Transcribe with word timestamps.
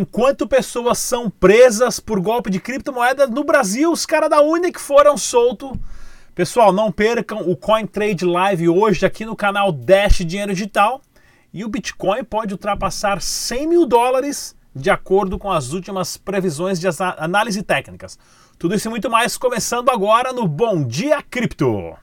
Enquanto 0.00 0.48
pessoas 0.48 0.98
são 0.98 1.28
presas 1.28 2.00
por 2.00 2.18
golpe 2.20 2.48
de 2.48 2.58
criptomoedas 2.58 3.28
no 3.28 3.44
Brasil, 3.44 3.92
os 3.92 4.06
caras 4.06 4.30
da 4.30 4.40
Unic 4.40 4.80
foram 4.80 5.14
soltos. 5.18 5.72
Pessoal, 6.34 6.72
não 6.72 6.90
percam 6.90 7.40
o 7.40 7.54
Coin 7.54 7.86
Trade 7.86 8.24
Live 8.24 8.66
hoje 8.70 9.04
aqui 9.04 9.26
no 9.26 9.36
canal 9.36 9.70
Dash 9.70 10.24
Dinheiro 10.24 10.54
Digital. 10.54 11.02
E 11.52 11.66
o 11.66 11.68
Bitcoin 11.68 12.24
pode 12.24 12.54
ultrapassar 12.54 13.20
100 13.20 13.66
mil 13.66 13.84
dólares 13.84 14.56
de 14.74 14.88
acordo 14.88 15.38
com 15.38 15.52
as 15.52 15.74
últimas 15.74 16.16
previsões 16.16 16.80
de 16.80 16.86
análise 17.18 17.62
técnicas. 17.62 18.18
Tudo 18.58 18.74
isso 18.74 18.88
e 18.88 18.90
muito 18.90 19.10
mais 19.10 19.36
começando 19.36 19.90
agora 19.90 20.32
no 20.32 20.48
Bom 20.48 20.82
Dia 20.82 21.20
Cripto. 21.20 21.94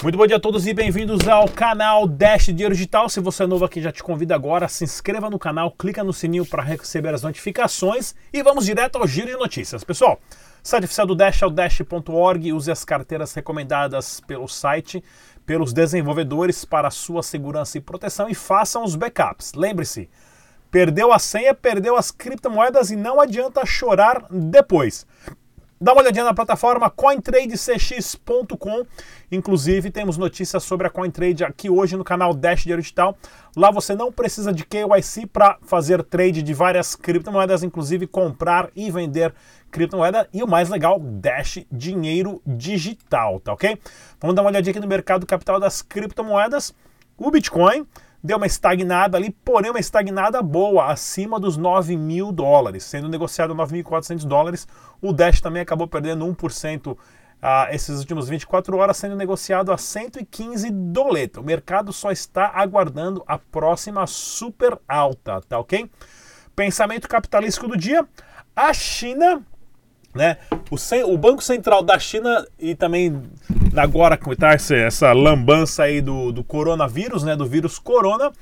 Muito 0.00 0.16
bom 0.16 0.28
dia 0.28 0.36
a 0.36 0.40
todos 0.40 0.64
e 0.64 0.72
bem-vindos 0.72 1.26
ao 1.26 1.48
canal 1.48 2.06
Dash 2.06 2.46
Dinheiro 2.46 2.72
Digital. 2.72 3.08
Se 3.08 3.18
você 3.18 3.42
é 3.42 3.46
novo 3.48 3.64
aqui, 3.64 3.82
já 3.82 3.90
te 3.90 4.00
convido 4.00 4.32
agora, 4.32 4.68
se 4.68 4.84
inscreva 4.84 5.28
no 5.28 5.40
canal, 5.40 5.72
clica 5.72 6.04
no 6.04 6.12
sininho 6.12 6.46
para 6.46 6.62
receber 6.62 7.12
as 7.12 7.22
notificações 7.22 8.14
e 8.32 8.40
vamos 8.40 8.64
direto 8.64 8.96
ao 8.96 9.08
giro 9.08 9.26
de 9.26 9.36
notícias. 9.36 9.82
Pessoal, 9.82 10.20
site 10.62 10.84
oficial 10.84 11.04
do 11.04 11.16
Dash 11.16 11.42
é 11.42 11.46
o 11.46 11.50
dash.org, 11.50 12.52
use 12.52 12.70
as 12.70 12.84
carteiras 12.84 13.34
recomendadas 13.34 14.20
pelo 14.20 14.46
site, 14.46 15.02
pelos 15.44 15.72
desenvolvedores 15.72 16.64
para 16.64 16.92
sua 16.92 17.20
segurança 17.20 17.76
e 17.76 17.80
proteção 17.80 18.28
e 18.28 18.36
façam 18.36 18.84
os 18.84 18.94
backups. 18.94 19.54
Lembre-se, 19.54 20.08
perdeu 20.70 21.12
a 21.12 21.18
senha, 21.18 21.52
perdeu 21.52 21.96
as 21.96 22.12
criptomoedas 22.12 22.92
e 22.92 22.96
não 22.96 23.20
adianta 23.20 23.66
chorar 23.66 24.26
depois. 24.30 25.04
Dá 25.80 25.92
uma 25.92 26.02
olhadinha 26.02 26.24
na 26.24 26.34
plataforma 26.34 26.90
cointradecx.com. 26.90 28.84
Inclusive, 29.30 29.92
temos 29.92 30.18
notícias 30.18 30.64
sobre 30.64 30.88
a 30.88 30.90
CoinTrade 30.90 31.44
aqui 31.44 31.70
hoje 31.70 31.96
no 31.96 32.02
canal 32.02 32.34
Dash 32.34 32.62
Dinheiro 32.62 32.82
Digital. 32.82 33.16
Lá 33.56 33.70
você 33.70 33.94
não 33.94 34.10
precisa 34.10 34.52
de 34.52 34.64
KYC 34.64 35.26
para 35.26 35.56
fazer 35.62 36.02
trade 36.02 36.42
de 36.42 36.52
várias 36.52 36.96
criptomoedas, 36.96 37.62
inclusive 37.62 38.08
comprar 38.08 38.70
e 38.74 38.90
vender 38.90 39.32
criptomoeda. 39.70 40.28
E 40.32 40.42
o 40.42 40.48
mais 40.48 40.68
legal, 40.68 40.98
Dash 40.98 41.64
Dinheiro 41.70 42.42
Digital, 42.44 43.38
tá 43.38 43.52
ok? 43.52 43.78
Vamos 44.20 44.34
dar 44.34 44.42
uma 44.42 44.50
olhadinha 44.50 44.72
aqui 44.72 44.80
no 44.80 44.88
mercado 44.88 45.24
capital 45.26 45.60
das 45.60 45.80
criptomoedas. 45.80 46.74
O 47.16 47.30
Bitcoin 47.30 47.86
deu 48.22 48.36
uma 48.36 48.46
estagnada 48.46 49.16
ali, 49.16 49.30
porém 49.30 49.70
uma 49.70 49.80
estagnada 49.80 50.42
boa, 50.42 50.86
acima 50.86 51.38
dos 51.38 51.56
9 51.56 51.96
mil 51.96 52.32
dólares, 52.32 52.84
sendo 52.84 53.08
negociado 53.08 53.54
9.400 53.54 54.24
dólares. 54.26 54.66
O 55.00 55.12
Dash 55.12 55.40
também 55.40 55.62
acabou 55.62 55.86
perdendo 55.86 56.26
1% 56.26 56.96
ah, 57.40 57.68
esses 57.70 58.00
últimos 58.00 58.28
24 58.28 58.76
horas, 58.76 58.96
sendo 58.96 59.14
negociado 59.16 59.72
a 59.72 59.78
115 59.78 60.70
doleta. 60.70 61.40
O 61.40 61.44
mercado 61.44 61.92
só 61.92 62.10
está 62.10 62.50
aguardando 62.54 63.22
a 63.26 63.38
próxima 63.38 64.06
super 64.06 64.78
alta, 64.88 65.40
tá 65.42 65.58
ok? 65.58 65.88
Pensamento 66.56 67.08
capitalístico 67.08 67.68
do 67.68 67.76
dia. 67.76 68.06
A 68.56 68.72
China 68.74 69.44
né? 70.14 70.38
O, 70.70 71.12
o, 71.12 71.18
Banco 71.18 71.42
Central 71.42 71.82
da 71.82 71.98
China 71.98 72.44
e 72.58 72.74
também 72.74 73.22
agora 73.78 74.16
com 74.16 74.34
tá, 74.34 74.54
essa 74.54 75.12
lambança 75.12 75.84
aí 75.84 76.00
do, 76.00 76.32
do 76.32 76.44
coronavírus, 76.44 77.22
né, 77.22 77.36
do 77.36 77.46
vírus 77.46 77.78
corona, 77.78 78.32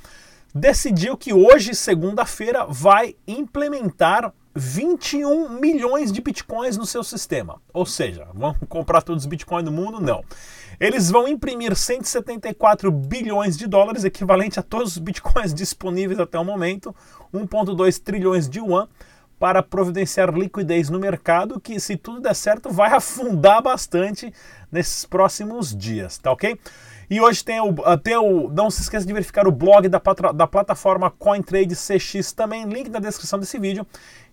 decidiu 0.55 1.17
que 1.17 1.33
hoje, 1.33 1.75
segunda-feira, 1.75 2.67
vai 2.69 3.15
implementar 3.27 4.33
21 4.55 5.51
milhões 5.61 6.11
de 6.11 6.23
bitcoins 6.23 6.77
no 6.77 6.87
seu 6.87 7.05
sistema. 7.05 7.61
Ou 7.73 7.85
seja, 7.85 8.27
vão 8.35 8.55
comprar 8.69 9.03
todos 9.03 9.25
os 9.25 9.29
bitcoins 9.29 9.65
do 9.65 9.73
mundo? 9.73 10.01
Não. 10.01 10.25
Eles 10.81 11.11
vão 11.11 11.29
imprimir 11.29 11.75
174 11.77 12.91
bilhões 12.91 13.57
de 13.57 13.67
dólares, 13.67 14.05
equivalente 14.05 14.59
a 14.59 14.63
todos 14.63 14.93
os 14.93 14.99
bitcoins 14.99 15.53
disponíveis 15.55 16.19
até 16.19 16.39
o 16.39 16.45
momento, 16.45 16.95
1,2 17.33 18.01
trilhões 18.03 18.49
de 18.49 18.59
yuan 18.59 18.89
para 19.39 19.63
providenciar 19.63 20.33
liquidez 20.35 20.89
no 20.89 20.99
mercado, 20.99 21.61
que 21.61 21.79
se 21.79 21.97
tudo 21.97 22.21
der 22.21 22.35
certo 22.35 22.71
vai 22.71 22.93
afundar 22.95 23.63
bastante 23.63 24.33
nesses 24.71 25.05
próximos 25.05 25.77
dias, 25.77 26.19
tá 26.19 26.33
ok? 26.33 26.59
E 27.09 27.21
hoje 27.21 27.45
tem 27.45 27.61
o, 27.61 27.73
tem 27.99 28.17
o 28.17 28.49
não 28.49 28.69
se 28.69 28.83
esqueça 28.83 29.07
de 29.07 29.13
verificar 29.13 29.47
o 29.47 29.53
blog 29.53 29.89
da, 29.89 30.03
da 30.35 30.47
plataforma 30.47 31.09
CoinTrade 31.09 31.75
CX 31.77 32.33
também, 32.33 32.65
link 32.65 32.89
na 32.89 32.99
descrição 32.99 33.39
desse 33.39 33.59
vídeo. 33.59 33.87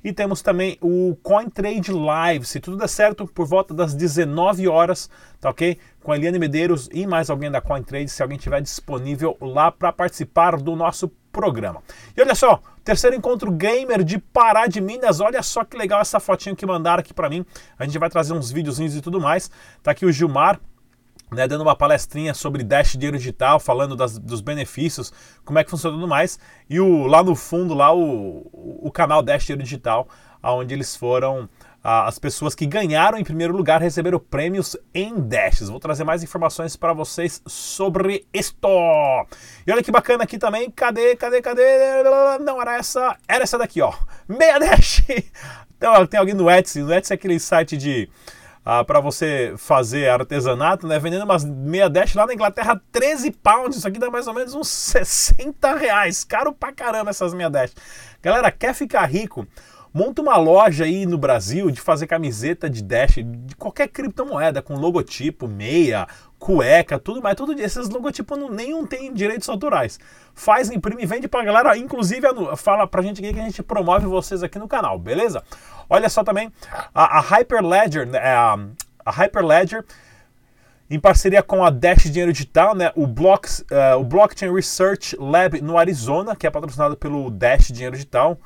E 0.03 0.11
temos 0.11 0.41
também 0.41 0.77
o 0.81 1.15
CoinTrade 1.21 1.91
Live, 1.91 2.45
se 2.45 2.59
tudo 2.59 2.75
der 2.75 2.89
certo, 2.89 3.27
por 3.27 3.45
volta 3.45 3.73
das 3.73 3.93
19 3.93 4.67
horas, 4.67 5.09
tá 5.39 5.49
ok? 5.49 5.77
Com 6.01 6.11
a 6.11 6.17
Eliane 6.17 6.39
Medeiros 6.39 6.89
e 6.91 7.05
mais 7.05 7.29
alguém 7.29 7.49
da 7.49 7.61
CoinTrade, 7.61 8.09
se 8.09 8.21
alguém 8.21 8.37
tiver 8.37 8.61
disponível 8.61 9.37
lá 9.39 9.71
para 9.71 9.93
participar 9.93 10.57
do 10.57 10.75
nosso 10.75 11.09
programa. 11.31 11.81
E 12.17 12.21
olha 12.21 12.35
só, 12.35 12.59
terceiro 12.83 13.16
encontro 13.16 13.51
gamer 13.51 14.03
de 14.03 14.17
Pará 14.17 14.67
de 14.67 14.81
Minas. 14.81 15.19
Olha 15.19 15.41
só 15.41 15.63
que 15.63 15.77
legal 15.77 16.01
essa 16.01 16.19
fotinho 16.19 16.55
que 16.55 16.66
mandaram 16.66 16.99
aqui 16.99 17.13
para 17.13 17.29
mim. 17.29 17.45
A 17.77 17.85
gente 17.85 17.97
vai 17.97 18.09
trazer 18.09 18.33
uns 18.33 18.51
videozinhos 18.51 18.95
e 18.95 19.01
tudo 19.01 19.19
mais. 19.19 19.49
Tá 19.81 19.91
aqui 19.91 20.05
o 20.05 20.11
Gilmar, 20.11 20.59
né, 21.31 21.47
dando 21.47 21.61
uma 21.61 21.75
palestrinha 21.75 22.33
sobre 22.33 22.63
Dash 22.63 22.94
Dinheiro 22.94 23.17
Digital, 23.17 23.59
falando 23.59 23.95
das, 23.95 24.17
dos 24.17 24.41
benefícios, 24.41 25.11
como 25.44 25.59
é 25.59 25.63
que 25.63 25.69
funciona 25.69 25.95
tudo 25.95 26.07
mais. 26.07 26.38
E 26.69 26.79
o, 26.79 27.07
lá 27.07 27.23
no 27.23 27.35
fundo, 27.35 27.73
lá 27.73 27.94
o, 27.94 28.49
o 28.81 28.91
canal 28.91 29.21
Dash 29.21 29.45
Dinheiro 29.45 29.63
Digital, 29.63 30.07
onde 30.43 30.73
eles 30.73 30.95
foram 30.95 31.47
as 31.83 32.17
pessoas 32.17 32.55
que 32.55 32.65
ganharam 32.65 33.17
em 33.17 33.25
primeiro 33.25 33.53
lugar 33.53 33.81
receberam 33.81 34.17
prêmios 34.17 34.77
em 34.93 35.19
Dashes. 35.19 35.67
Vou 35.67 35.81
trazer 35.81 36.05
mais 36.05 36.23
informações 36.23 36.77
para 36.77 36.93
vocês 36.93 37.41
sobre 37.45 38.25
isto. 38.33 38.69
E 39.67 39.71
olha 39.71 39.83
que 39.83 39.91
bacana 39.91 40.23
aqui 40.23 40.37
também. 40.37 40.71
Cadê, 40.71 41.13
cadê, 41.17 41.41
cadê? 41.41 41.61
Não 42.39 42.61
era 42.61 42.77
essa, 42.77 43.17
era 43.27 43.43
essa 43.43 43.57
daqui, 43.57 43.81
ó. 43.81 43.93
Meia 44.27 44.59
Dash. 44.59 45.03
Então, 45.75 46.07
tem 46.07 46.17
alguém 46.17 46.33
no 46.33 46.49
Etsy. 46.49 46.79
No 46.79 46.93
Etsy 46.93 47.11
é 47.11 47.15
aquele 47.15 47.37
site 47.37 47.75
de 47.75 48.09
ah, 48.65 48.85
para 48.85 49.01
você 49.01 49.53
fazer 49.57 50.07
artesanato, 50.07 50.87
né? 50.87 50.97
Vendendo 50.97 51.25
umas 51.25 51.43
meia 51.43 51.89
dash 51.89 52.15
lá 52.15 52.25
na 52.25 52.33
Inglaterra, 52.33 52.81
13 52.89 53.31
pounds. 53.31 53.75
Isso 53.75 53.85
aqui 53.85 53.99
dá 53.99 54.09
mais 54.09 54.25
ou 54.25 54.33
menos 54.33 54.53
uns 54.53 54.69
60 54.69 55.75
reais. 55.75 56.23
Caro 56.23 56.53
pra 56.53 56.71
caramba 56.71 57.09
essas 57.09 57.33
meia 57.33 57.49
dash. 57.49 57.73
Galera, 58.21 58.49
quer 58.49 58.73
ficar 58.73 59.03
rico? 59.05 59.45
Monta 59.93 60.23
uma 60.23 60.37
loja 60.37 60.85
aí 60.85 61.05
no 61.05 61.19
Brasil 61.19 61.69
de 61.69 61.79
fazer 61.79 62.07
camiseta 62.07 62.67
de 62.67 62.81
Dash, 62.81 63.19
de 63.23 63.55
qualquer 63.55 63.87
criptomoeda, 63.87 64.59
com 64.59 64.75
logotipo, 64.75 65.47
meia, 65.47 66.07
cueca, 66.39 66.97
tudo 66.97 67.21
mais. 67.21 67.35
Tudo 67.35 67.53
esses 67.61 67.89
logotipos 67.89 68.37
não, 68.37 68.49
nenhum 68.49 68.87
tem 68.87 69.13
direitos 69.13 69.47
autorais. 69.47 69.99
Faz, 70.33 70.71
imprime 70.71 71.05
vende 71.05 71.27
pra 71.27 71.43
galera. 71.43 71.77
Inclusive, 71.77 72.27
fala 72.57 72.87
pra 72.87 73.03
gente 73.03 73.23
aqui 73.23 73.33
que 73.33 73.39
a 73.39 73.43
gente 73.43 73.61
promove 73.61 74.07
vocês 74.07 74.41
aqui 74.41 74.57
no 74.57 74.67
canal, 74.67 74.97
beleza? 74.97 75.43
Olha 75.87 76.09
só 76.09 76.23
também, 76.23 76.51
a, 76.93 77.19
a 77.19 77.21
Hyperledger, 77.21 78.07
né, 78.07 78.17
a, 78.19 78.57
a 79.05 79.11
Hyperledger 79.11 79.85
em 80.89 80.99
parceria 80.99 81.43
com 81.43 81.63
a 81.63 81.69
Dash 81.69 82.03
Dinheiro 82.03 82.33
Digital, 82.33 82.73
né, 82.75 82.91
o, 82.95 83.05
Blocks, 83.05 83.59
uh, 83.71 83.99
o 83.99 84.03
Blockchain 84.03 84.51
Research 84.53 85.15
Lab 85.19 85.61
no 85.61 85.77
Arizona, 85.77 86.35
que 86.35 86.47
é 86.47 86.49
patrocinado 86.49 86.97
pelo 86.97 87.29
Dash 87.29 87.67
Dinheiro 87.67 87.95
Digital, 87.95 88.39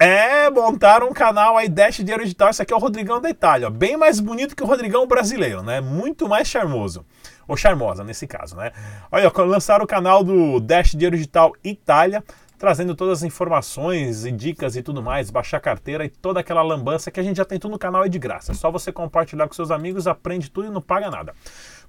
É, 0.03 0.49
montaram 0.49 1.11
um 1.11 1.13
canal 1.13 1.59
aí, 1.59 1.69
Dash 1.69 1.99
Dinheiro 1.99 2.23
Digital. 2.23 2.49
Esse 2.49 2.63
aqui 2.63 2.73
é 2.73 2.77
o 2.77 2.81
Rodrigão 2.81 3.21
da 3.21 3.29
Itália. 3.29 3.67
Ó. 3.67 3.71
Bem 3.71 3.99
mais 3.99 4.19
bonito 4.19 4.57
que 4.57 4.63
o 4.63 4.67
Rodrigão 4.67 5.07
brasileiro, 5.07 5.63
né? 5.63 5.83
Muito 5.83 6.27
mais 6.27 6.49
charmoso. 6.49 7.05
Ou 7.47 7.55
charmosa, 7.55 8.03
nesse 8.03 8.27
caso, 8.27 8.57
né? 8.57 8.73
Olha, 9.13 9.31
lançaram 9.45 9.85
o 9.85 9.87
canal 9.87 10.25
do 10.25 10.59
Dash 10.59 10.93
Dinheiro 10.93 11.17
Digital 11.17 11.53
Itália, 11.63 12.25
trazendo 12.61 12.95
todas 12.95 13.21
as 13.21 13.25
informações 13.25 14.27
e 14.27 14.31
dicas 14.31 14.77
e 14.77 14.83
tudo 14.83 15.03
mais, 15.03 15.31
baixar 15.31 15.59
carteira 15.61 16.05
e 16.05 16.11
toda 16.11 16.41
aquela 16.41 16.63
lambança 16.63 17.11
que 17.11 17.19
a 17.19 17.23
gente 17.23 17.39
já 17.39 17.45
tem 17.45 17.59
tudo 17.59 17.71
no 17.71 17.79
canal 17.79 18.05
é 18.05 18.09
de 18.09 18.19
graça. 18.19 18.53
É 18.53 18.55
só 18.55 18.71
você 18.71 18.93
compartilhar 18.93 19.49
com 19.49 19.55
seus 19.55 19.71
amigos, 19.71 20.07
aprende 20.07 20.51
tudo 20.51 20.69
e 20.69 20.71
não 20.71 20.83
paga 20.83 21.11
nada. 21.11 21.33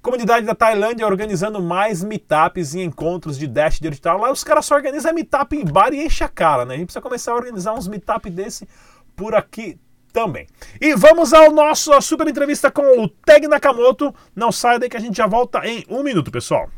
Comunidade 0.02 0.46
da 0.46 0.56
Tailândia 0.56 1.06
organizando 1.06 1.62
mais 1.62 2.02
meetups 2.02 2.74
e 2.74 2.80
encontros 2.80 3.38
de 3.38 3.48
Dash 3.48 3.82
digital. 3.82 4.18
Lá 4.18 4.32
os 4.32 4.46
caras 4.46 4.66
só 4.66 4.76
organizam 4.76 5.14
meetup 5.14 5.54
em 5.58 5.66
bar 5.66 5.94
e 5.94 6.06
enche 6.06 6.24
a 6.24 6.30
cara, 6.30 6.64
né? 6.64 6.76
A 6.76 6.78
gente 6.78 6.86
precisa 6.86 7.02
começar 7.02 7.34
a 7.34 7.36
organizar 7.36 7.74
uns 7.74 7.90
meetup 7.90 8.30
desse 8.30 8.66
por 9.14 9.36
aqui 9.36 9.78
também. 10.14 10.48
E 10.80 10.96
vamos 10.96 11.34
ao 11.34 11.52
nosso 11.52 12.00
super 12.02 12.30
entrevista 12.30 12.72
com 12.72 13.04
o 13.04 13.10
Teg 13.10 13.46
Nakamoto. 13.46 14.16
Não 14.34 14.54
saia 14.54 14.80
daí 14.80 14.90
que 14.90 14.96
a 14.96 15.02
gente 15.02 15.18
já 15.18 15.28
volta 15.28 15.68
em 15.68 15.84
um 15.90 16.02
minuto, 16.02 16.32
pessoal. 16.32 16.70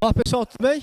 Olá 0.00 0.14
pessoal, 0.14 0.46
tudo 0.46 0.62
bem? 0.62 0.80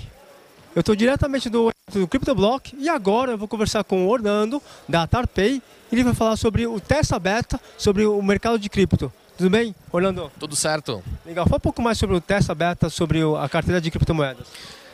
Eu 0.77 0.81
estou 0.81 0.95
diretamente 0.95 1.49
do, 1.49 1.73
do 1.91 2.07
CryptoBlock 2.07 2.75
e 2.77 2.87
agora 2.87 3.31
eu 3.31 3.37
vou 3.39 3.47
conversar 3.47 3.83
com 3.83 4.05
o 4.05 4.09
Orlando 4.11 4.61
da 4.87 5.07
Tarpay. 5.07 5.59
Ele 5.91 6.03
vai 6.03 6.13
falar 6.13 6.35
sobre 6.35 6.67
o 6.67 6.79
testa 6.79 7.17
beta, 7.17 7.59
sobre 7.79 8.05
o 8.05 8.21
mercado 8.21 8.59
de 8.59 8.69
cripto. 8.69 9.11
Tudo 9.35 9.49
bem, 9.49 9.73
Orlando? 9.91 10.31
Tudo 10.39 10.55
certo. 10.55 11.03
Legal. 11.25 11.45
Fala 11.45 11.57
um 11.57 11.61
pouco 11.61 11.81
mais 11.81 11.97
sobre 11.97 12.15
o 12.15 12.21
testa 12.21 12.53
beta, 12.53 12.91
sobre 12.91 13.21
a 13.23 13.49
carteira 13.49 13.81
de 13.81 13.89
criptomoedas. 13.89 14.45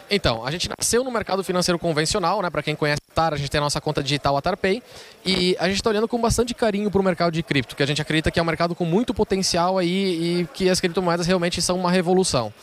Então, 0.10 0.46
a 0.46 0.52
gente 0.52 0.70
nasceu 0.70 1.04
no 1.04 1.12
mercado 1.12 1.44
financeiro 1.44 1.80
convencional, 1.80 2.42
né? 2.42 2.50
Para 2.50 2.62
quem 2.62 2.76
conhece 2.76 3.02
a 3.12 3.14
TAR, 3.14 3.34
a 3.34 3.38
gente 3.38 3.50
tem 3.50 3.60
a 3.60 3.62
nossa 3.62 3.82
conta 3.82 4.04
digital 4.04 4.38
AtarPay 4.38 4.82
e 5.26 5.56
a 5.60 5.68
gente 5.68 5.78
está 5.78 5.90
olhando 5.90 6.08
com 6.08 6.20
bastante 6.20 6.54
carinho 6.54 6.92
para 6.92 7.02
o 7.02 7.04
mercado 7.04 7.32
de 7.32 7.42
cripto, 7.42 7.76
que 7.76 7.84
a 7.84 7.86
gente 7.86 8.02
acredita 8.02 8.30
que 8.30 8.40
é 8.40 8.44
um 8.44 8.46
mercado 8.46 8.76
com 8.76 8.86
muito 8.86 9.14
potencial 9.14 9.78
aí 9.78 10.42
e 10.42 10.48
que 10.54 10.70
as 10.70 10.80
criptomoedas 10.80 11.26
realmente 11.26 11.62
são 11.62 11.78
uma 11.78 11.92
revolução. 11.92 12.54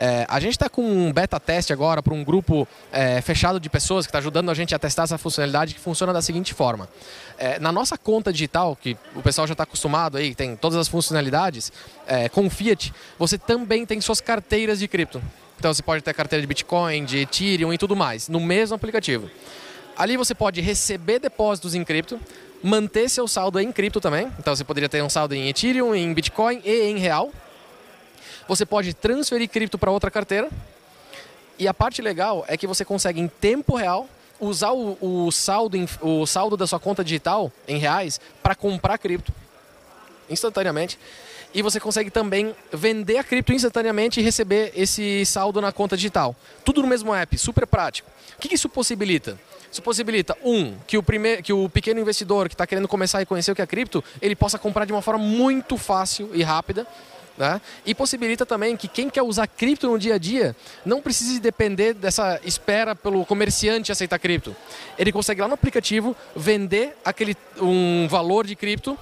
É, 0.00 0.24
a 0.28 0.38
gente 0.38 0.52
está 0.52 0.68
com 0.68 0.82
um 0.82 1.12
beta 1.12 1.40
teste 1.40 1.72
agora 1.72 2.00
para 2.02 2.14
um 2.14 2.22
grupo 2.22 2.68
é, 2.92 3.20
fechado 3.20 3.58
de 3.58 3.68
pessoas 3.68 4.06
que 4.06 4.10
está 4.10 4.18
ajudando 4.18 4.48
a 4.50 4.54
gente 4.54 4.74
a 4.74 4.78
testar 4.78 5.04
essa 5.04 5.18
funcionalidade 5.18 5.74
que 5.74 5.80
funciona 5.80 6.12
da 6.12 6.22
seguinte 6.22 6.54
forma. 6.54 6.88
É, 7.36 7.58
na 7.58 7.72
nossa 7.72 7.98
conta 7.98 8.32
digital, 8.32 8.76
que 8.76 8.96
o 9.16 9.22
pessoal 9.22 9.46
já 9.46 9.52
está 9.52 9.64
acostumado 9.64 10.16
aí, 10.16 10.34
tem 10.34 10.54
todas 10.54 10.78
as 10.78 10.86
funcionalidades, 10.86 11.72
é, 12.06 12.28
com 12.28 12.48
Fiat, 12.48 12.92
você 13.18 13.36
também 13.36 13.84
tem 13.84 14.00
suas 14.00 14.20
carteiras 14.20 14.78
de 14.78 14.86
cripto. 14.86 15.20
Então 15.58 15.74
você 15.74 15.82
pode 15.82 16.04
ter 16.04 16.14
carteira 16.14 16.40
de 16.40 16.46
Bitcoin, 16.46 17.04
de 17.04 17.18
Ethereum 17.18 17.72
e 17.72 17.78
tudo 17.78 17.96
mais, 17.96 18.28
no 18.28 18.38
mesmo 18.38 18.76
aplicativo. 18.76 19.28
Ali 19.96 20.16
você 20.16 20.32
pode 20.32 20.60
receber 20.60 21.18
depósitos 21.18 21.74
em 21.74 21.82
cripto, 21.82 22.20
manter 22.62 23.08
seu 23.08 23.26
saldo 23.26 23.58
em 23.58 23.72
cripto 23.72 24.00
também. 24.00 24.32
Então 24.38 24.54
você 24.54 24.62
poderia 24.62 24.88
ter 24.88 25.02
um 25.02 25.10
saldo 25.10 25.34
em 25.34 25.48
Ethereum, 25.48 25.94
em 25.94 26.14
Bitcoin 26.14 26.62
e 26.64 26.82
em 26.82 26.98
real. 26.98 27.32
Você 28.46 28.64
pode 28.64 28.94
transferir 28.94 29.48
cripto 29.48 29.76
para 29.76 29.90
outra 29.90 30.10
carteira. 30.10 30.48
E 31.58 31.66
a 31.66 31.74
parte 31.74 32.00
legal 32.00 32.44
é 32.46 32.56
que 32.56 32.66
você 32.66 32.84
consegue 32.84 33.20
em 33.20 33.26
tempo 33.26 33.74
real 33.74 34.08
usar 34.38 34.70
o, 34.70 34.96
o 35.00 35.32
saldo, 35.32 35.76
o 36.00 36.24
saldo 36.24 36.56
da 36.56 36.68
sua 36.68 36.78
conta 36.78 37.02
digital 37.02 37.50
em 37.66 37.78
reais 37.78 38.20
para 38.40 38.54
comprar 38.54 38.96
cripto 38.96 39.32
instantaneamente. 40.30 40.98
E 41.54 41.62
você 41.62 41.80
consegue 41.80 42.10
também 42.10 42.54
vender 42.72 43.18
a 43.18 43.24
cripto 43.24 43.52
instantaneamente 43.52 44.20
e 44.20 44.22
receber 44.22 44.72
esse 44.76 45.24
saldo 45.24 45.60
na 45.60 45.72
conta 45.72 45.96
digital. 45.96 46.36
Tudo 46.64 46.82
no 46.82 46.88
mesmo 46.88 47.14
app, 47.14 47.38
super 47.38 47.66
prático. 47.66 48.10
O 48.36 48.40
que 48.40 48.54
isso 48.54 48.68
possibilita? 48.68 49.38
Isso 49.70 49.82
possibilita, 49.82 50.36
um, 50.42 50.74
que 50.86 50.96
o, 50.96 51.02
primeiro, 51.02 51.42
que 51.42 51.52
o 51.52 51.68
pequeno 51.68 52.00
investidor 52.00 52.48
que 52.48 52.54
está 52.54 52.66
querendo 52.66 52.88
começar 52.88 53.18
a 53.18 53.26
conhecer 53.26 53.52
o 53.52 53.54
que 53.54 53.62
é 53.62 53.66
cripto, 53.66 54.02
ele 54.20 54.34
possa 54.34 54.58
comprar 54.58 54.84
de 54.84 54.92
uma 54.92 55.02
forma 55.02 55.22
muito 55.22 55.76
fácil 55.76 56.30
e 56.32 56.42
rápida 56.42 56.86
né? 57.38 57.60
E 57.86 57.94
possibilita 57.94 58.44
também 58.44 58.76
que 58.76 58.88
quem 58.88 59.08
quer 59.08 59.22
usar 59.22 59.46
cripto 59.46 59.86
no 59.86 59.98
dia 59.98 60.16
a 60.16 60.18
dia 60.18 60.56
não 60.84 61.00
precise 61.00 61.38
depender 61.38 61.94
dessa 61.94 62.40
espera 62.44 62.96
pelo 62.96 63.24
comerciante 63.24 63.92
aceitar 63.92 64.18
cripto. 64.18 64.54
Ele 64.98 65.12
consegue 65.12 65.40
lá 65.40 65.46
no 65.46 65.54
aplicativo 65.54 66.16
vender 66.34 66.96
aquele 67.04 67.36
um 67.60 68.08
valor 68.08 68.44
de 68.44 68.56
cripto 68.56 68.98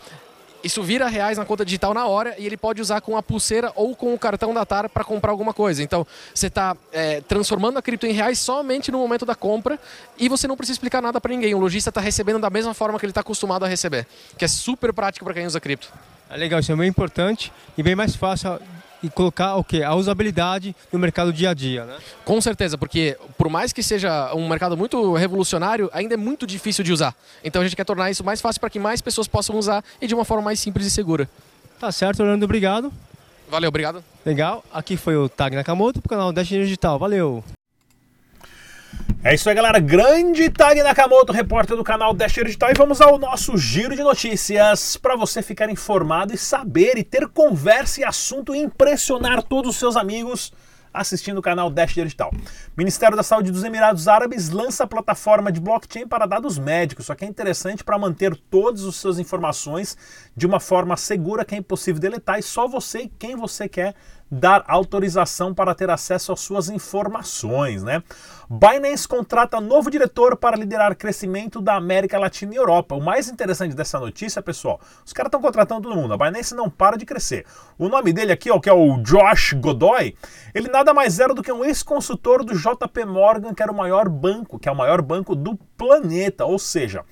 isso 0.66 0.82
vira 0.82 1.08
reais 1.08 1.38
na 1.38 1.44
conta 1.44 1.64
digital 1.64 1.94
na 1.94 2.06
hora 2.06 2.34
e 2.38 2.44
ele 2.44 2.56
pode 2.56 2.82
usar 2.82 3.00
com 3.00 3.16
a 3.16 3.22
pulseira 3.22 3.72
ou 3.74 3.96
com 3.96 4.12
o 4.12 4.18
cartão 4.18 4.52
da 4.52 4.66
TAR 4.66 4.88
para 4.88 5.04
comprar 5.04 5.30
alguma 5.30 5.54
coisa. 5.54 5.82
Então, 5.82 6.06
você 6.34 6.48
está 6.48 6.76
é, 6.92 7.20
transformando 7.22 7.78
a 7.78 7.82
cripto 7.82 8.06
em 8.06 8.12
reais 8.12 8.38
somente 8.38 8.92
no 8.92 8.98
momento 8.98 9.24
da 9.24 9.34
compra 9.34 9.78
e 10.18 10.28
você 10.28 10.46
não 10.46 10.56
precisa 10.56 10.74
explicar 10.74 11.00
nada 11.00 11.20
para 11.20 11.30
ninguém. 11.30 11.54
O 11.54 11.58
lojista 11.58 11.90
está 11.90 12.00
recebendo 12.00 12.38
da 12.38 12.50
mesma 12.50 12.74
forma 12.74 12.98
que 12.98 13.06
ele 13.06 13.12
está 13.12 13.22
acostumado 13.22 13.64
a 13.64 13.68
receber, 13.68 14.06
que 14.36 14.44
é 14.44 14.48
super 14.48 14.92
prático 14.92 15.24
para 15.24 15.34
quem 15.34 15.46
usa 15.46 15.60
cripto. 15.60 15.92
É 16.28 16.36
legal, 16.36 16.58
isso 16.58 16.72
é 16.72 16.76
bem 16.76 16.88
importante 16.88 17.52
e 17.78 17.82
bem 17.82 17.94
mais 17.94 18.16
fácil 18.16 18.58
e 19.06 19.10
colocar 19.10 19.56
o 19.56 19.64
quê? 19.64 19.82
A 19.82 19.94
usabilidade 19.94 20.74
no 20.92 20.98
mercado 20.98 21.32
dia 21.32 21.50
a 21.50 21.54
dia, 21.54 21.84
né? 21.84 21.96
Com 22.24 22.40
certeza, 22.40 22.76
porque 22.76 23.16
por 23.38 23.48
mais 23.48 23.72
que 23.72 23.82
seja 23.82 24.34
um 24.34 24.48
mercado 24.48 24.76
muito 24.76 25.14
revolucionário, 25.14 25.88
ainda 25.92 26.14
é 26.14 26.16
muito 26.16 26.46
difícil 26.46 26.84
de 26.84 26.92
usar. 26.92 27.14
Então 27.42 27.62
a 27.62 27.64
gente 27.64 27.76
quer 27.76 27.84
tornar 27.84 28.10
isso 28.10 28.24
mais 28.24 28.40
fácil 28.40 28.60
para 28.60 28.70
que 28.70 28.78
mais 28.78 29.00
pessoas 29.00 29.26
possam 29.26 29.56
usar 29.56 29.82
e 30.00 30.06
de 30.06 30.14
uma 30.14 30.24
forma 30.24 30.42
mais 30.42 30.60
simples 30.60 30.86
e 30.86 30.90
segura. 30.90 31.28
Tá 31.78 31.90
certo, 31.92 32.20
Orlando, 32.20 32.44
obrigado. 32.44 32.92
Valeu, 33.48 33.68
obrigado. 33.68 34.02
Legal. 34.24 34.64
Aqui 34.72 34.96
foi 34.96 35.16
o 35.16 35.28
Tag 35.28 35.54
Nakamoto 35.54 36.00
pro 36.00 36.10
canal 36.10 36.32
Dash 36.32 36.48
Digital. 36.48 36.98
Valeu. 36.98 37.44
É 39.26 39.34
isso 39.34 39.48
aí, 39.48 39.56
galera. 39.56 39.80
Grande 39.80 40.48
Tag 40.48 40.80
Nakamoto, 40.84 41.32
repórter 41.32 41.76
do 41.76 41.82
canal 41.82 42.14
Dash 42.14 42.32
Digital. 42.32 42.70
E 42.70 42.74
vamos 42.74 43.00
ao 43.00 43.18
nosso 43.18 43.58
giro 43.58 43.96
de 43.96 44.00
notícias 44.00 44.96
para 44.96 45.16
você 45.16 45.42
ficar 45.42 45.68
informado 45.68 46.32
e 46.32 46.38
saber 46.38 46.96
e 46.96 47.02
ter 47.02 47.26
conversa 47.26 48.02
e 48.02 48.04
assunto 48.04 48.54
e 48.54 48.58
impressionar 48.60 49.42
todos 49.42 49.70
os 49.70 49.76
seus 49.78 49.96
amigos 49.96 50.52
assistindo 50.94 51.38
o 51.38 51.42
canal 51.42 51.68
Dash 51.68 51.92
Digital. 51.92 52.30
Ministério 52.76 53.16
da 53.16 53.22
Saúde 53.24 53.50
dos 53.50 53.64
Emirados 53.64 54.06
Árabes 54.06 54.50
lança 54.50 54.84
a 54.84 54.86
plataforma 54.86 55.50
de 55.50 55.60
blockchain 55.60 56.06
para 56.06 56.24
dados 56.24 56.56
médicos. 56.56 57.06
Só 57.06 57.14
que 57.16 57.24
é 57.24 57.28
interessante 57.28 57.82
para 57.82 57.98
manter 57.98 58.36
todas 58.48 58.84
as 58.84 58.94
suas 58.94 59.18
informações 59.18 59.96
de 60.36 60.46
uma 60.46 60.60
forma 60.60 60.96
segura 60.96 61.44
que 61.44 61.56
é 61.56 61.58
impossível 61.58 62.00
deletar 62.00 62.38
e 62.38 62.42
só 62.42 62.68
você 62.68 63.00
e 63.00 63.08
quem 63.08 63.34
você 63.34 63.68
quer 63.68 63.96
dar 64.30 64.64
autorização 64.66 65.54
para 65.54 65.74
ter 65.74 65.90
acesso 65.90 66.32
às 66.32 66.40
suas 66.40 66.68
informações, 66.68 67.82
né? 67.82 68.02
Binance 68.48 69.06
contrata 69.06 69.60
novo 69.60 69.90
diretor 69.90 70.36
para 70.36 70.56
liderar 70.56 70.96
crescimento 70.96 71.60
da 71.60 71.74
América 71.74 72.18
Latina 72.18 72.54
e 72.54 72.56
Europa. 72.56 72.94
O 72.94 73.02
mais 73.02 73.28
interessante 73.28 73.74
dessa 73.74 73.98
notícia, 73.98 74.42
pessoal, 74.42 74.80
os 75.04 75.12
caras 75.12 75.28
estão 75.28 75.40
contratando 75.40 75.82
todo 75.82 75.96
mundo. 75.96 76.14
A 76.14 76.16
Binance 76.16 76.54
não 76.54 76.70
para 76.70 76.96
de 76.96 77.04
crescer. 77.04 77.44
O 77.78 77.88
nome 77.88 78.12
dele 78.12 78.32
aqui, 78.32 78.50
ó, 78.50 78.58
que 78.60 78.68
é 78.68 78.72
o 78.72 78.98
Josh 79.02 79.52
Godoy, 79.54 80.14
ele 80.54 80.68
nada 80.68 80.92
mais 80.94 81.18
era 81.18 81.34
do 81.34 81.42
que 81.42 81.52
um 81.52 81.64
ex-consultor 81.64 82.44
do 82.44 82.54
JP 82.54 83.04
Morgan, 83.04 83.54
que 83.54 83.62
era 83.62 83.72
o 83.72 83.76
maior 83.76 84.08
banco, 84.08 84.58
que 84.58 84.68
é 84.68 84.72
o 84.72 84.76
maior 84.76 85.02
banco 85.02 85.34
do 85.34 85.56
planeta. 85.76 86.44
Ou 86.44 86.58
seja, 86.58 87.04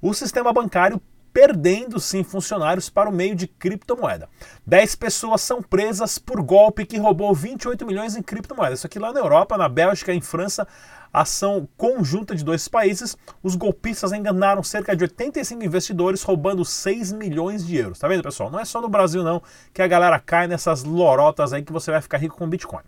o 0.00 0.12
sistema 0.12 0.52
bancário 0.52 1.00
perdendo 1.32 1.98
sim 1.98 2.22
funcionários 2.22 2.90
para 2.90 3.08
o 3.08 3.12
meio 3.12 3.34
de 3.34 3.46
criptomoeda. 3.46 4.28
10 4.66 4.96
pessoas 4.96 5.40
são 5.40 5.62
presas 5.62 6.18
por 6.18 6.42
golpe 6.42 6.84
que 6.84 6.98
roubou 6.98 7.34
28 7.34 7.86
milhões 7.86 8.16
em 8.16 8.22
criptomoedas. 8.22 8.80
Isso 8.80 8.86
aqui 8.86 8.98
lá 8.98 9.12
na 9.12 9.20
Europa, 9.20 9.56
na 9.56 9.68
Bélgica 9.68 10.12
e 10.12 10.16
em 10.16 10.20
França, 10.20 10.66
ação 11.12 11.68
conjunta 11.76 12.34
de 12.34 12.42
dois 12.42 12.66
países, 12.68 13.16
os 13.42 13.54
golpistas 13.54 14.12
enganaram 14.12 14.62
cerca 14.62 14.96
de 14.96 15.04
85 15.04 15.62
investidores, 15.62 16.22
roubando 16.22 16.64
6 16.64 17.12
milhões 17.12 17.66
de 17.66 17.76
euros. 17.76 17.98
Tá 17.98 18.08
vendo, 18.08 18.22
pessoal? 18.22 18.50
Não 18.50 18.58
é 18.58 18.64
só 18.64 18.80
no 18.80 18.88
Brasil, 18.88 19.22
não, 19.22 19.42
que 19.74 19.82
a 19.82 19.86
galera 19.86 20.18
cai 20.18 20.46
nessas 20.46 20.84
lorotas 20.84 21.52
aí 21.52 21.62
que 21.62 21.72
você 21.72 21.90
vai 21.90 22.00
ficar 22.00 22.18
rico 22.18 22.38
com 22.38 22.48
Bitcoin. 22.48 22.82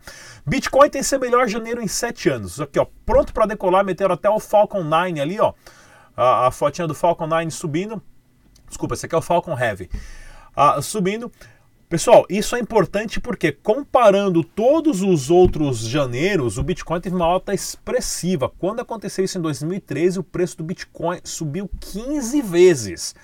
Bitcoin 0.46 0.88
tem 0.88 1.02
seu 1.02 1.20
melhor 1.20 1.46
janeiro 1.48 1.82
em 1.82 1.88
7 1.88 2.30
anos. 2.30 2.52
Isso 2.52 2.62
aqui, 2.62 2.78
ó, 2.78 2.86
pronto 3.04 3.32
para 3.32 3.46
decolar, 3.46 3.84
meteram 3.84 4.14
até 4.14 4.30
o 4.30 4.40
Falcon 4.40 4.82
9 4.82 5.20
ali, 5.20 5.38
ó. 5.38 5.52
A, 6.16 6.46
a 6.46 6.50
fotinha 6.50 6.86
do 6.86 6.94
Falcon 6.94 7.26
9 7.26 7.50
subindo. 7.50 8.02
Desculpa, 8.74 8.94
esse 8.94 9.06
aqui 9.06 9.14
é 9.14 9.18
o 9.18 9.22
Falcon 9.22 9.56
Heavy. 9.56 9.88
Ah, 10.56 10.82
subindo. 10.82 11.30
Pessoal, 11.88 12.26
isso 12.28 12.56
é 12.56 12.58
importante 12.58 13.20
porque 13.20 13.52
comparando 13.52 14.42
todos 14.42 15.00
os 15.00 15.30
outros 15.30 15.78
janeiros, 15.78 16.58
o 16.58 16.62
Bitcoin 16.64 17.00
teve 17.00 17.14
uma 17.14 17.24
alta 17.24 17.54
expressiva. 17.54 18.48
Quando 18.48 18.80
aconteceu 18.80 19.24
isso 19.24 19.38
em 19.38 19.40
2013, 19.40 20.18
o 20.18 20.24
preço 20.24 20.56
do 20.58 20.64
Bitcoin 20.64 21.20
subiu 21.22 21.70
15 21.78 22.42
vezes. 22.42 23.14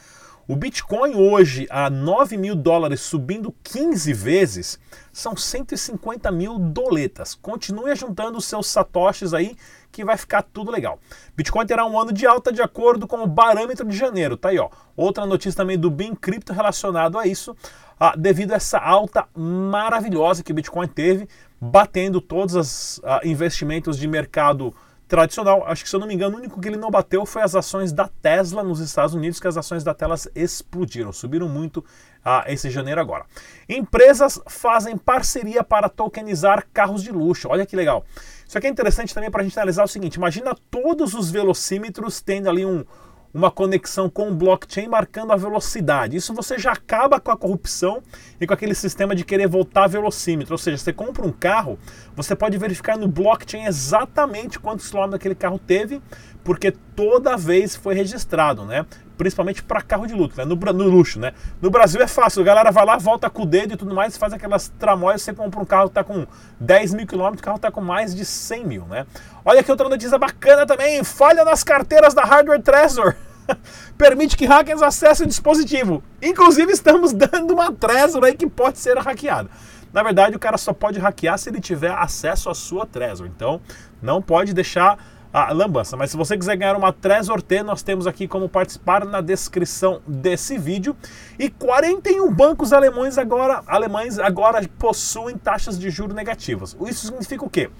O 0.50 0.56
Bitcoin 0.56 1.14
hoje 1.14 1.68
a 1.70 1.88
9 1.88 2.36
mil 2.36 2.56
dólares 2.56 3.02
subindo 3.02 3.54
15 3.62 4.12
vezes 4.12 4.80
são 5.12 5.36
150 5.36 6.28
mil 6.32 6.58
doletas. 6.58 7.36
Continue 7.36 7.94
juntando 7.94 8.36
os 8.36 8.46
seus 8.46 8.66
satoshis 8.66 9.32
aí 9.32 9.56
que 9.92 10.04
vai 10.04 10.16
ficar 10.16 10.42
tudo 10.42 10.72
legal. 10.72 10.98
Bitcoin 11.36 11.64
terá 11.64 11.86
um 11.86 11.96
ano 11.96 12.12
de 12.12 12.26
alta 12.26 12.52
de 12.52 12.60
acordo 12.60 13.06
com 13.06 13.22
o 13.22 13.32
parâmetro 13.32 13.86
de 13.86 13.96
janeiro. 13.96 14.36
Tá 14.36 14.48
aí, 14.48 14.58
ó. 14.58 14.70
Outra 14.96 15.24
notícia 15.24 15.56
também 15.56 15.78
do 15.78 15.88
Bin 15.88 16.16
Crypto 16.16 16.52
relacionado 16.52 17.16
a 17.16 17.28
isso, 17.28 17.56
ah, 18.00 18.16
devido 18.18 18.50
a 18.50 18.56
essa 18.56 18.78
alta 18.80 19.28
maravilhosa 19.32 20.42
que 20.42 20.50
o 20.50 20.54
Bitcoin 20.56 20.88
teve, 20.88 21.28
batendo 21.60 22.20
todos 22.20 22.56
os 22.56 23.00
ah, 23.04 23.20
investimentos 23.22 23.96
de 23.96 24.08
mercado 24.08 24.74
tradicional. 25.10 25.64
Acho 25.66 25.82
que, 25.82 25.90
se 25.90 25.96
eu 25.96 26.00
não 26.00 26.06
me 26.06 26.14
engano, 26.14 26.36
o 26.36 26.38
único 26.38 26.60
que 26.60 26.68
ele 26.68 26.76
não 26.76 26.88
bateu 26.88 27.26
foi 27.26 27.42
as 27.42 27.56
ações 27.56 27.92
da 27.92 28.08
Tesla 28.22 28.62
nos 28.62 28.78
Estados 28.78 29.12
Unidos, 29.12 29.40
que 29.40 29.48
as 29.48 29.56
ações 29.56 29.82
da 29.82 29.92
Tesla 29.92 30.14
explodiram, 30.36 31.12
subiram 31.12 31.48
muito 31.48 31.84
ah, 32.24 32.44
esse 32.46 32.70
janeiro 32.70 33.00
agora. 33.00 33.26
Empresas 33.68 34.40
fazem 34.46 34.96
parceria 34.96 35.64
para 35.64 35.88
tokenizar 35.88 36.64
carros 36.72 37.02
de 37.02 37.10
luxo. 37.10 37.48
Olha 37.48 37.66
que 37.66 37.74
legal. 37.74 38.04
Isso 38.46 38.56
aqui 38.56 38.68
é 38.68 38.70
interessante 38.70 39.12
também 39.12 39.30
para 39.30 39.40
a 39.40 39.44
gente 39.44 39.58
analisar 39.58 39.82
o 39.82 39.88
seguinte: 39.88 40.14
imagina 40.14 40.56
todos 40.70 41.12
os 41.12 41.28
velocímetros 41.28 42.20
tendo 42.20 42.48
ali 42.48 42.64
um, 42.64 42.84
uma 43.32 43.50
conexão 43.50 44.10
com 44.10 44.28
o 44.28 44.34
blockchain 44.34 44.88
marcando 44.88 45.32
a 45.32 45.36
velocidade. 45.36 46.16
Isso 46.16 46.34
você 46.34 46.58
já 46.58 46.72
acaba 46.72 47.20
com 47.20 47.30
a 47.30 47.36
corrupção 47.36 48.02
e 48.40 48.46
com 48.46 48.52
aquele 48.52 48.74
sistema 48.74 49.14
de 49.14 49.24
querer 49.24 49.46
voltar 49.46 49.86
velocímetro. 49.86 50.54
Ou 50.54 50.58
seja, 50.58 50.78
você 50.78 50.92
compra 50.92 51.24
um 51.24 51.32
carro, 51.32 51.78
você 52.14 52.34
pode 52.34 52.58
verificar 52.58 52.98
no 52.98 53.06
blockchain 53.06 53.66
exatamente 53.66 54.58
quantos 54.58 54.88
quilômetros 54.88 55.16
aquele 55.16 55.34
carro 55.34 55.58
teve, 55.58 56.02
porque 56.42 56.72
toda 56.72 57.36
vez 57.36 57.76
foi 57.76 57.94
registrado, 57.94 58.64
né? 58.64 58.84
Principalmente 59.20 59.62
para 59.62 59.82
carro 59.82 60.06
de 60.06 60.14
luxo, 60.14 60.38
né? 60.38 60.46
no, 60.46 60.56
no, 60.56 60.84
luxo, 60.84 61.20
né? 61.20 61.34
No 61.60 61.68
Brasil 61.68 62.00
é 62.00 62.06
fácil, 62.06 62.40
a 62.40 62.44
galera 62.46 62.70
vai 62.70 62.86
lá, 62.86 62.96
volta 62.96 63.28
com 63.28 63.42
o 63.42 63.46
dedo 63.46 63.74
e 63.74 63.76
tudo 63.76 63.94
mais, 63.94 64.16
faz 64.16 64.32
aquelas 64.32 64.68
tramóias, 64.78 65.20
você 65.20 65.34
compra 65.34 65.60
um 65.60 65.64
carro 65.66 65.90
que 65.90 65.90
está 65.90 66.02
com 66.02 66.26
10 66.58 66.94
mil 66.94 67.06
quilômetros, 67.06 67.42
o 67.42 67.44
carro 67.44 67.56
está 67.56 67.70
com 67.70 67.82
mais 67.82 68.14
de 68.14 68.24
100 68.24 68.64
mil, 68.64 68.86
né? 68.86 69.04
Olha 69.44 69.60
aqui 69.60 69.70
outra 69.70 69.90
notícia 69.90 70.16
bacana 70.16 70.64
também, 70.64 71.04
falha 71.04 71.44
nas 71.44 71.62
carteiras 71.62 72.14
da 72.14 72.22
Hardware 72.24 72.62
Trezor. 72.62 73.14
Permite 73.98 74.38
que 74.38 74.46
hackers 74.46 74.80
acessem 74.80 75.26
o 75.26 75.28
dispositivo. 75.28 76.02
Inclusive, 76.22 76.72
estamos 76.72 77.12
dando 77.12 77.52
uma 77.52 77.70
Trezor 77.70 78.24
aí 78.24 78.34
que 78.34 78.46
pode 78.46 78.78
ser 78.78 78.96
hackeada. 78.96 79.50
Na 79.92 80.02
verdade, 80.02 80.34
o 80.34 80.38
cara 80.38 80.56
só 80.56 80.72
pode 80.72 80.98
hackear 80.98 81.36
se 81.36 81.50
ele 81.50 81.60
tiver 81.60 81.92
acesso 81.92 82.48
à 82.48 82.54
sua 82.54 82.86
Trezor. 82.86 83.26
Então, 83.26 83.60
não 84.00 84.22
pode 84.22 84.54
deixar 84.54 84.98
a 85.32 85.52
lambança. 85.52 85.96
Mas 85.96 86.10
se 86.10 86.16
você 86.16 86.36
quiser 86.36 86.56
ganhar 86.56 86.76
uma 86.76 86.92
Trezor 86.92 87.40
T, 87.40 87.62
nós 87.62 87.82
temos 87.82 88.06
aqui 88.06 88.26
como 88.26 88.48
participar 88.48 89.04
na 89.04 89.20
descrição 89.20 90.00
desse 90.06 90.58
vídeo. 90.58 90.96
E 91.38 91.48
41 91.48 92.32
bancos 92.32 92.72
alemães 92.72 93.16
agora, 93.16 93.62
alemães 93.66 94.18
agora 94.18 94.66
possuem 94.78 95.36
taxas 95.36 95.78
de 95.78 95.90
juros 95.90 96.14
negativas. 96.14 96.76
Isso 96.86 97.06
significa 97.06 97.44
o 97.44 97.50
quê? 97.50 97.70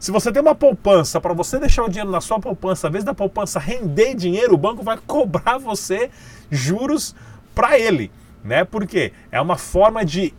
Se 0.00 0.10
você 0.10 0.32
tem 0.32 0.42
uma 0.42 0.54
poupança, 0.54 1.20
para 1.20 1.32
você 1.32 1.58
deixar 1.58 1.84
o 1.84 1.88
dinheiro 1.88 2.10
na 2.10 2.20
sua 2.20 2.40
poupança, 2.40 2.88
a 2.88 2.90
vez 2.90 3.04
da 3.04 3.14
poupança 3.14 3.58
render 3.58 4.14
dinheiro, 4.14 4.54
o 4.54 4.58
banco 4.58 4.82
vai 4.82 4.98
cobrar 5.06 5.58
você 5.58 6.10
juros 6.50 7.14
para 7.54 7.78
ele, 7.78 8.10
né? 8.42 8.64
Porque 8.64 9.12
é 9.30 9.40
uma 9.40 9.56
forma 9.56 10.04
de 10.04 10.34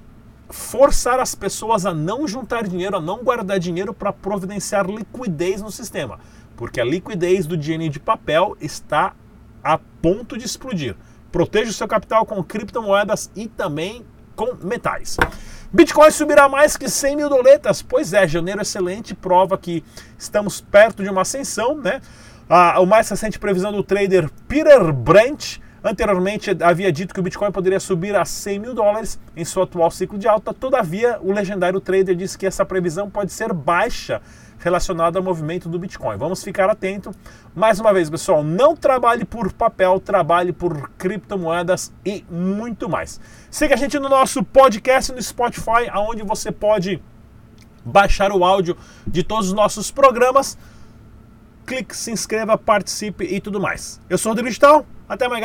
forçar 0.50 1.20
as 1.20 1.34
pessoas 1.34 1.88
a 1.88 1.94
não 1.94 2.28
juntar 2.28 2.68
dinheiro, 2.68 2.98
a 2.98 3.02
não 3.02 3.24
guardar 3.24 3.58
dinheiro 3.58 3.92
para 3.92 4.14
providenciar 4.14 4.86
liquidez 4.86 5.62
no 5.62 5.72
sistema 5.72 6.20
porque 6.56 6.80
a 6.80 6.86
liquidez 6.86 7.46
do 7.46 7.58
dinheiro 7.58 7.94
de 7.94 8.00
papel 8.00 8.56
está 8.60 9.14
a 9.64 9.78
ponto 9.78 10.38
de 10.38 10.46
explodir. 10.46 10.96
Proteja 11.32 11.70
o 11.70 11.74
seu 11.74 11.88
capital 11.88 12.26
com 12.26 12.44
criptomoedas 12.44 13.30
e 13.36 13.48
também 13.48 14.06
com 14.36 14.56
metais. 14.62 15.18
Bitcoin 15.74 16.12
subirá 16.12 16.48
mais 16.48 16.78
que 16.78 16.88
100 16.88 17.16
mil 17.16 17.30
doletas? 17.30 17.82
Pois 17.82 18.14
é, 18.14 18.28
janeiro 18.28 18.62
excelente, 18.62 19.14
prova 19.14 19.58
que 19.58 19.84
estamos 20.18 20.62
perto 20.62 21.04
de 21.04 21.10
uma 21.10 21.22
ascensão, 21.22 21.76
né? 21.76 22.00
Ah, 22.48 22.80
o 22.80 22.86
mais 22.86 23.10
recente 23.10 23.40
previsão 23.40 23.72
do 23.72 23.84
trader 23.84 24.30
Peter 24.48 24.94
Brandt 24.94 25.62
Anteriormente 25.86 26.50
havia 26.64 26.92
dito 26.92 27.14
que 27.14 27.20
o 27.20 27.24
Bitcoin 27.24 27.52
poderia 27.52 27.80
subir 27.80 28.16
a 28.16 28.26
100 28.26 28.58
mil 28.58 28.74
dólares 28.74 29.20
em 29.36 29.46
seu 29.46 29.62
atual 29.62 29.92
ciclo 29.92 30.18
de 30.18 30.28
alta, 30.28 30.52
todavia 30.52 31.20
o 31.22 31.32
legendário 31.32 31.80
trader 31.80 32.16
disse 32.16 32.36
que 32.36 32.48
essa 32.48 32.66
previsão 32.66 33.08
pode 33.08 33.32
ser 33.32 33.54
baixa 33.54 34.20
relacionada 34.58 35.20
ao 35.20 35.24
movimento 35.24 35.70
do 35.70 35.78
Bitcoin. 35.78 36.18
Vamos 36.18 36.44
ficar 36.44 36.68
atento. 36.72 37.12
Mais 37.54 37.80
uma 37.80 37.94
vez, 37.94 38.10
pessoal, 38.10 38.44
não 38.44 38.76
trabalhe 38.76 39.24
por 39.24 39.54
papel, 39.54 40.00
trabalhe 40.00 40.52
por 40.52 40.90
criptomoedas 40.98 41.94
e 42.04 42.26
muito 42.32 42.90
mais. 42.90 43.22
Siga 43.52 43.76
a 43.76 43.78
gente 43.78 44.00
no 44.00 44.10
nosso 44.10 44.44
podcast 44.44 45.12
no 45.12 45.22
Spotify, 45.22 45.92
onde 45.96 46.24
você 46.24 46.52
pode 46.52 47.00
baixar 47.86 48.32
o 48.32 48.44
áudio 48.44 48.76
de 49.06 49.22
todos 49.22 49.50
os 49.50 49.54
nossos 49.54 49.92
programas. 49.92 50.58
Clique, 51.64 51.96
se 51.96 52.10
inscreva, 52.10 52.58
participe 52.58 53.24
e 53.24 53.40
tudo 53.40 53.62
mais. 53.62 54.02
Eu 54.10 54.18
sou 54.18 54.32
o 54.32 54.34
Rodrigo 54.34 54.50
Digital. 54.50 54.84
Até 55.08 55.28
mais. 55.28 55.44